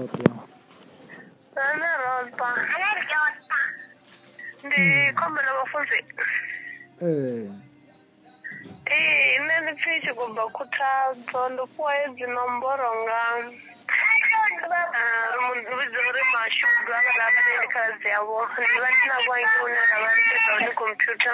Rådba. 0.00 0.30
Han 1.56 1.82
är 1.82 1.98
Rådba. 1.98 2.44
Han 2.44 2.82
är 2.90 2.96
Rådba. 3.10 3.58
Det 4.62 5.12
kommer 5.16 5.42
när 5.42 5.54
man 5.54 5.66
får 5.72 5.84
se. 5.90 6.00
Ine 9.36 9.60
ndipfi 9.60 10.00
tshigumba 10.00 10.44
kuthabva 10.56 11.48
ndopuwa 11.48 11.92
hedzi 11.92 12.26
nomboro 12.26 12.90
nga 13.02 13.20
vhudza 15.70 16.00
uri 16.10 16.22
mashudu 16.32 16.90
a 16.96 17.00
vhala 17.04 17.26
vha 17.34 17.40
nene 17.46 17.66
khaladzi 17.72 18.08
yavho 18.14 18.36
ndi 18.52 18.76
vha 18.82 18.88
ndi 18.94 19.04
na 19.10 19.16
vhangi 19.26 19.54
hune 19.60 19.82
ra 19.90 19.96
vha 20.02 20.10
ri 20.16 20.22
fhedza 20.28 20.50
hone 20.54 20.70
khompyuta 20.78 21.32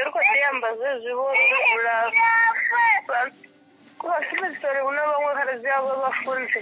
ri 0.00 0.06
khou 0.12 0.24
ḓi 0.32 0.40
amba 0.50 0.68
zwezwi 0.78 1.12
vho 1.18 1.26
ri 1.36 1.44
vula 1.66 1.96
vha 4.10 4.18
sumbedzisa 4.28 4.70
uri 4.70 4.80
hu 4.86 4.90
na 4.92 5.02
vhaṅwe 5.08 5.32
khaladzi 5.38 5.68
yavho 5.72 5.92
vhafunzi 6.02 6.60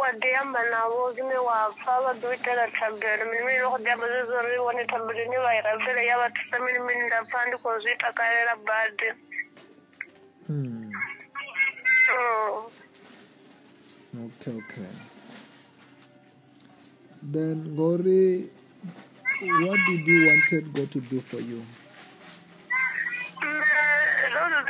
wa 0.00 0.08
ḓi 0.20 0.30
amba 0.40 0.60
navho 0.70 1.12
zwine 1.14 1.38
wa 1.48 1.58
pfa 1.76 1.94
vha 2.04 2.12
ḓo 2.20 2.34
itela 2.34 2.66
thabelo 2.76 3.24
mini 3.30 3.44
mini 3.46 3.58
ri 3.58 3.66
khou 3.66 3.78
ḓi 3.84 3.90
amba 3.92 4.06
zwezwo 4.12 4.38
uri 4.38 4.58
wane 4.66 4.84
thabelo 4.86 5.20
ine 5.24 5.38
vha 5.44 5.50
i 5.58 5.60
rabela 5.66 6.02
ya 6.02 6.16
vha 6.18 6.28
thusa 6.34 6.56
mini 6.64 6.78
mini 6.86 7.02
nda 7.06 7.18
pfa 7.24 7.38
ndi 7.46 7.56
khou 7.62 7.80
zwi 7.82 7.94
takalela 8.02 8.54
badi. 8.66 9.08
Mm. 10.48 10.92
Mm. 14.14 14.26
okay 14.26 14.52
okay. 14.60 14.92
Then 17.22 17.56
ngori 17.74 18.50
what 19.64 19.78
did 19.88 20.06
you 20.06 20.26
wanted 20.26 20.64
god 20.74 20.90
to 20.92 21.00
do 21.00 21.20
for 21.20 21.40
you 21.40 21.62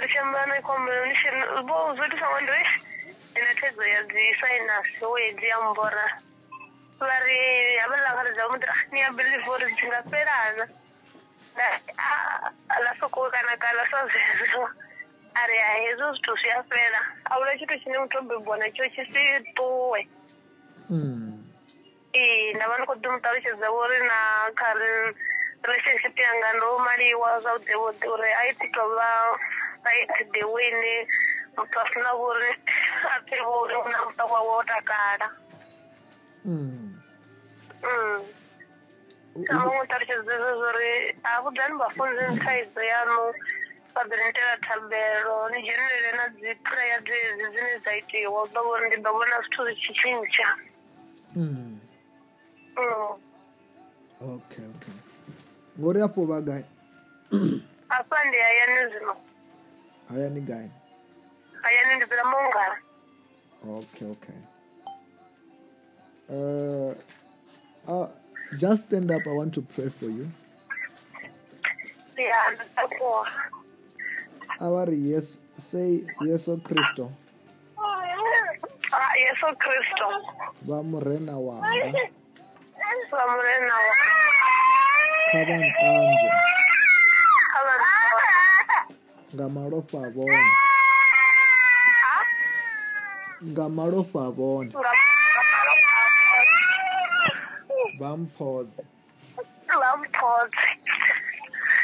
dushambana 0.05 0.61
kombinanishe 0.63 1.31
bo 1.65 1.77
uzuri 1.91 2.19
sa 2.21 2.29
wandwe 2.29 2.61
inatezo 3.37 3.83
ya 3.85 4.03
zi 4.05 4.35
finance 4.41 5.07
we 5.07 5.33
zi 5.41 5.51
ambora 5.51 6.05
bari 7.01 7.39
abala 7.85 8.15
kare 8.17 8.35
za 8.35 8.49
mudra 8.49 8.75
ni 8.93 9.01
abili 9.03 9.41
for 9.45 9.61
zinga 9.65 10.03
perana 10.11 10.69
na 11.57 11.67
ala 12.69 12.95
soko 13.01 13.31
kana 13.31 13.57
kala 13.57 13.85
so 13.91 14.69
ari 15.35 15.57
ya 15.57 15.69
hezo 15.69 16.15
tusia 16.23 16.63
pera. 16.63 17.01
Awula 17.25 17.57
kitu 17.57 17.79
chine 17.81 17.99
mutombe 17.99 18.39
bwana 18.45 18.71
cho 18.71 18.85
chisi 18.89 19.43
tuwe. 19.55 20.07
Mm. 20.91 21.45
e 22.13 22.53
na 22.53 22.69
vanhu 22.69 22.87
kudimutarisha 22.87 23.51
uri 23.57 23.99
na 24.07 24.51
kari 24.55 25.15
relationship 25.63 26.19
yanga 26.19 26.53
ndomaliwa 26.53 27.41
zvaudheuti 27.41 28.09
uri 28.09 28.33
aititova 28.33 29.39
i 29.93 30.07
ḓi 30.07 30.25
tou 30.25 30.25
vha 30.25 30.25
right 30.25 30.33
the 30.33 30.45
way 30.45 30.67
ine 30.69 30.95
muthu 31.57 31.79
a 31.81 31.85
funa 31.93 32.13
vhori 32.19 32.51
a 33.13 33.21
pfhe 33.27 33.39
vhori 33.45 33.75
u 33.75 33.89
na 33.93 33.99
muṱa 34.07 34.25
wawe 34.33 34.49
wo 34.57 34.63
takala 34.65 35.29
Mm. 36.45 36.93
Mm. 37.83 38.21
U- 39.35 39.47
sa 39.47 39.55
muṅwe 39.59 39.85
ṱalutshedza 39.91 40.23
zwezwo 40.25 40.69
uri 40.69 40.93
a 41.25 41.41
vhudzani 41.43 41.75
vhafunzi 41.81 42.23
ni 42.29 42.37
thaidzo 42.45 42.81
yaṋu 42.81 43.19
vha 43.95 44.03
ḓo 44.05 44.15
ni 44.19 44.27
itela 44.29 44.57
thabelo 44.67 45.49
ni 45.51 45.59
dzhenelele 45.65 46.11
na 46.19 46.27
dzi 46.37 46.55
prayer 46.67 47.01
dzedzi 47.03 47.45
dzine 47.53 47.79
dza 47.81 47.93
itiwa 47.97 48.43
u 48.43 48.47
ḓo 48.53 48.61
vhori 48.67 48.87
ndi 48.89 48.97
ḓo 49.05 49.11
vhona 49.17 49.37
zwithu 49.43 49.63
zwi 49.65 49.75
tshi 49.75 49.93
tshintsha 49.93 50.49
Mm. 51.37 51.81
Mm. 52.77 53.13
okay 54.35 54.65
okay 54.75 54.97
ngori 55.79 56.01
afho 56.03 56.23
vha 56.31 56.41
gai 56.41 56.65
afha 57.89 58.19
ndi 58.29 58.39
hayani 58.39 58.91
zwino 58.93 59.15
hayani 60.09 60.41
gai 60.41 60.71
hayani 61.63 61.95
ndi 61.97 62.05
dzula 62.07 62.25
maungala 62.25 62.77
okay 63.79 64.09
okay. 64.11 64.35
Uh, 66.29 66.93
uh, 67.89 68.09
just 68.57 68.87
stand 68.87 69.11
up 69.11 69.27
i 69.27 69.31
want 69.33 69.53
to 69.55 69.61
pray 69.63 69.89
for 69.91 70.07
you. 70.09 70.29
Yeah, 72.17 72.53
ndatakuwa 72.55 73.29
awari 74.59 75.11
yes 75.11 75.41
say 75.57 76.05
yeso 76.21 76.57
kristo. 76.57 77.11
Ah, 78.93 79.17
yesu 79.19 79.57
kristo. 79.59 80.07
Va 80.63 80.83
murena 80.83 81.37
wanga 81.37 81.93
va 83.11 83.27
murena 83.37 83.75
wa. 83.75 83.95
Kha 85.31 85.45
vha 85.45 85.57
nṱanzwe 85.59 86.31
kha 86.31 86.31
vha 86.31 86.74
nga 89.35 89.49
malofha 89.49 89.99
a 90.07 90.11
vhone 90.15 90.51
nga 93.51 93.67
malofha 93.77 94.21
a 94.29 94.31
vhone 94.37 94.71
vha 97.99 98.11
mphodze 98.23 98.83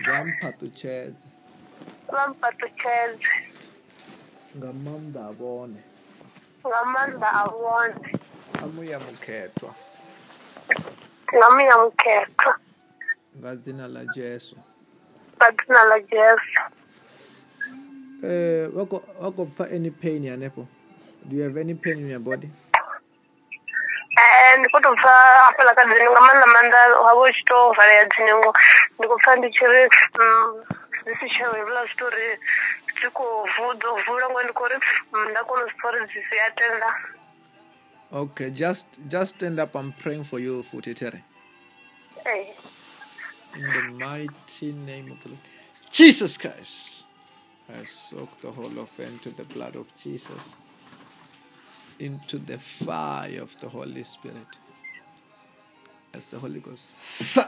vha 0.06 0.18
mphaṱutshedze 0.28 1.26
vha 2.12 2.22
mpaṱutshedze 2.30 3.30
nga 4.56 4.70
maanḓa 4.84 5.22
a 5.30 5.32
vhone 5.38 5.80
nga 6.66 6.80
maanḓa 6.92 7.28
a 7.42 7.44
vhone 7.58 7.96
a 8.62 8.64
muya 8.74 8.98
mukhethwa 9.06 9.72
nga 11.36 11.46
muya 11.54 11.74
mukhetho 11.82 12.52
nga 13.38 13.50
dzina 13.60 13.86
ḽa 13.94 14.02
jesu. 14.14 14.56
Nga 15.36 15.48
dzina 15.56 15.80
ḽa 15.90 15.98
jesu 16.10 16.62
uh, 18.22 18.76
wako 18.76 19.02
wako 19.20 19.46
for 19.46 19.66
any 19.74 19.90
pain 19.90 20.24
yanepo 20.24 20.66
do 21.24 21.36
you 21.36 21.42
have 21.42 21.56
any 21.60 21.74
pain 21.74 21.98
in 21.98 22.08
your 22.10 22.20
body? 22.20 22.48
Eh, 24.18 24.58
Ndikutopfa 24.58 25.06
uh, 25.06 25.48
apela 25.48 25.74
ka 25.74 25.84
dzinunga 25.84 26.20
mani 26.20 26.40
na 26.40 26.46
manda 26.46 27.00
wavo 27.00 27.32
chitovhala 27.32 27.92
ya 27.92 28.04
dzinungo 28.04 28.54
ndikupfa 28.98 29.36
ndichiri 29.36 29.88
mm, 30.18 30.64
zisichawevula 31.04 31.86
zvitori 31.86 32.38
tikodzovhula 33.00 34.28
ngo 34.30 34.42
ndikuri 34.42 34.74
mm, 35.12 35.30
ndakona 35.30 35.64
zvitori 35.66 36.06
dzisiyatenda 36.06 36.94
okay 38.12 38.50
just 38.50 38.86
just 39.00 39.34
stand 39.36 39.60
up 39.60 39.74
i'm 39.74 39.92
praying 39.92 40.24
for 40.24 40.40
you 40.40 40.62
futhi 40.62 40.94
tere. 40.94 41.22
Hey. 42.24 42.46
in 43.56 43.62
the 43.72 43.82
mighty 44.04 44.72
name 44.72 45.10
of 45.12 45.20
the 45.22 45.28
lord. 45.28 45.40
Jesus 45.90 46.36
christ. 46.38 46.99
I 47.78 47.84
soak 47.84 48.40
the 48.40 48.50
whole 48.50 48.78
of 48.78 49.00
into 49.00 49.30
the 49.30 49.44
blood 49.44 49.76
of 49.76 49.94
Jesus, 49.96 50.56
into 51.98 52.38
the 52.38 52.58
fire 52.58 53.42
of 53.42 53.58
the 53.60 53.68
Holy 53.68 54.02
Spirit. 54.02 54.58
As 56.12 56.30
the 56.30 56.38
Holy 56.38 56.60
Ghost, 56.60 57.38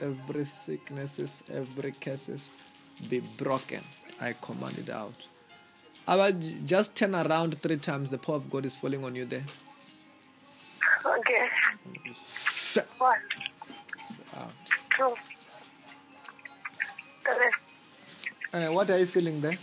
every 0.00 0.44
sicknesses, 0.44 1.44
every 1.52 1.92
curses 1.92 2.50
be 3.08 3.20
broken. 3.20 3.80
I 4.20 4.34
command 4.42 4.78
it 4.78 4.90
out. 4.90 5.14
Aba, 6.08 6.32
j- 6.32 6.56
just 6.66 6.94
turn 6.96 7.14
around 7.14 7.56
three 7.58 7.76
times. 7.78 8.10
The 8.10 8.18
power 8.18 8.36
of 8.36 8.50
God 8.50 8.66
is 8.66 8.76
falling 8.76 9.04
on 9.04 9.14
you 9.14 9.24
there. 9.24 9.44
okay 11.06 11.48
one 12.98 13.18
out. 14.36 14.52
two 14.96 15.14
three 17.24 17.50
Uh, 18.54 18.68
what 18.70 18.88
are 18.88 18.98
you 18.98 19.06
feeling 19.06 19.40
there? 19.40 19.58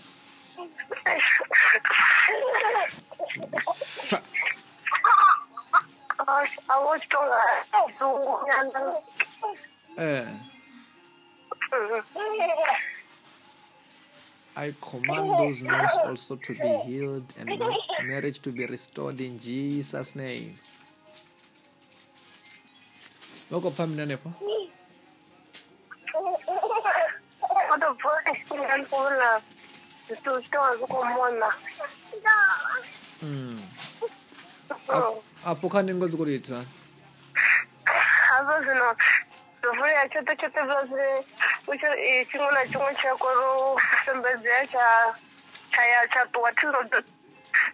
Fire. 4.11 4.21
I 6.27 6.45
was 6.83 6.99
told 7.09 7.31
Uh, 9.97 10.25
I 14.57 14.73
command 14.81 15.39
those 15.39 15.61
men 15.61 15.87
also 16.05 16.35
to 16.35 16.53
be 16.53 16.67
healed 16.83 17.23
and 17.39 17.47
ma- 17.57 17.77
marriage 18.03 18.39
to 18.39 18.51
be 18.51 18.65
restored 18.65 19.21
in 19.21 19.39
Jesus' 19.39 20.17
name. 20.17 20.59
gran 28.71 28.85
pueblo. 28.85 29.41
Estoy 30.09 30.43
todo 30.49 30.87
como 30.87 31.03
음. 33.23 33.69
아, 34.87 35.13
아프카는 35.51 35.99
거 35.99 36.07
그거 36.07 36.27
있잖아. 36.29 36.63
아버지는 38.31 38.81
저번에 39.61 40.09
저도 40.13 40.33
저도 40.39 40.65
버스 40.65 40.93
우리 41.67 41.77
이 41.77 42.25
친구나 42.29 42.63
친구 42.63 42.91
차고로 42.95 43.77
선배들 44.05 44.67
차 44.67 45.13
차야 45.75 46.07
차 46.13 46.23
같은 46.25 46.71
것도 46.71 47.01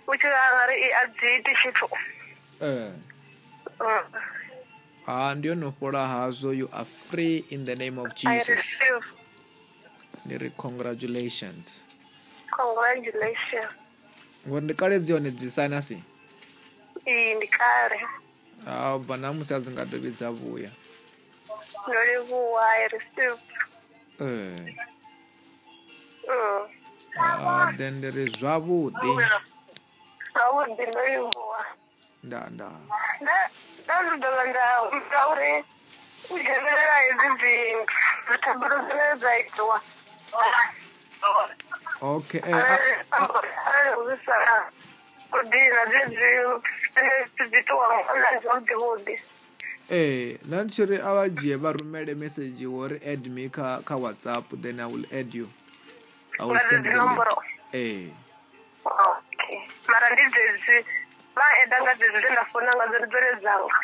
우리 0.07 0.27
아가리 0.27 0.81
이 0.81 0.93
아지티 0.93 1.53
시초. 1.61 1.87
예. 2.63 2.93
아, 5.05 5.33
ndiyo 5.35 5.53
nofhola 5.53 6.07
hazwo 6.07 6.51
you 6.51 6.67
are 6.73 6.83
free 6.83 7.45
in 7.51 7.63
the 7.63 7.75
name 7.75 7.97
of 7.97 8.13
jesus 8.15 8.49
I 8.49 8.53
receive. 8.53 9.26
Ndi 10.27 10.37
ri 10.37 10.49
congratulations. 10.57 11.79
congratulations. 12.51 13.71
Ngori 14.47 14.65
ndi 14.65 14.73
kale 14.73 14.99
dzi 14.99 15.11
hone 15.13 15.31
dzi 15.31 15.51
sinasi 15.51 16.03
iyi 17.05 17.35
ndi 17.35 17.47
kale. 17.47 17.99
Ha 18.65 18.95
u 18.95 18.99
bva 18.99 19.17
namusi 19.17 19.53
a 19.53 19.59
dzi 19.59 19.71
nga 19.71 19.85
dovhi 19.85 20.09
dza 20.11 20.31
vhuya. 20.31 20.71
Ndo 21.87 22.03
livhuwa 22.05 22.63
i 22.77 22.87
receive 22.87 23.39
Eh, 24.19 24.75
Mm. 26.29 27.77
then 27.77 27.93
ndi 27.97 28.11
ri 28.11 28.25
zwavhuḓi. 28.25 29.11
Zwavhuḓi 30.33 30.87
ndo 30.89 31.01
livhuwa. 31.05 31.65
Nda 32.23 32.39
nda. 32.49 32.67
Nda 33.21 33.95
ndi 34.03 34.15
dovha 34.21 34.43
nda 34.43 34.65
nda 35.07 35.27
uri 35.31 35.53
u 36.29 36.35
dzhenelela 36.39 36.97
hedzi 37.03 37.27
dzi 37.39 37.53
dzithabelo 38.27 38.77
dzine 38.85 39.15
dza 39.15 39.31
itiwa 39.39 39.77
okay 42.01 42.41
eh, 42.45 42.53
a- 42.53 42.79
arali 43.67 43.91
hu 43.95 44.17
sala 44.25 44.55
u 45.33 45.39
dina 45.51 45.81
dzedzi 45.85 46.29
dzine 46.93 47.13
dzi 47.35 47.57
itiwa 47.59 47.85
online 48.11 48.37
zwavhuḓi 48.43 48.75
vhuḓi 48.81 49.15
eh 49.89 50.35
na 50.51 50.63
ndi 50.63 50.71
tshi 50.73 50.85
ri 50.85 50.97
a 50.99 51.09
vha 51.15 51.29
dzhie 51.29 51.55
vha 51.55 51.71
rumele 51.71 52.13
message 52.15 52.65
wori 52.67 52.99
add 53.11 53.23
me 53.31 53.49
kha 53.49 53.79
kha 53.87 53.95
whatsapp 53.95 54.43
then 54.61 54.79
i 54.79 54.85
will 54.85 55.05
add 55.15 55.33
you. 55.33 55.47
I 56.39 56.43
will 56.45 56.59
send 56.59 56.83
the 56.85 56.91
link. 56.91 56.99
nomboro. 57.01 57.33
Eh. 57.73 58.11
Okay. 58.85 59.57
Mara 59.87 60.07
ndi 60.11 60.23
dzedzi 60.27 60.75
vha 61.35 61.45
eda 61.63 61.81
nga 61.81 61.93
dzedzi 61.95 62.19
dze 62.19 62.29
nda 62.31 62.45
funa 62.51 62.71
nga 62.75 62.85
dzo 62.91 62.97
dzanga. 63.41 63.79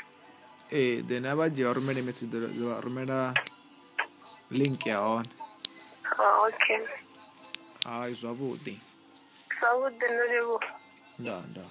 Eh 0.72 1.02
then 1.08 1.26
a 1.26 1.36
vha 1.36 1.50
dzhie 1.50 1.66
vha 1.66 1.74
rumele 1.74 2.02
message 2.02 2.36
vha 2.36 2.82
rumela 2.84 3.34
link 4.52 4.86
ya 4.86 5.00
okay. 6.20 6.82
Hayi 7.86 8.14
zwavhuḓi 8.16 8.76
zwavhuḓi 9.60 10.08
ndo 10.14 10.26
livhuwa 10.32 10.68
nda 11.20 11.36
nda 11.50 11.64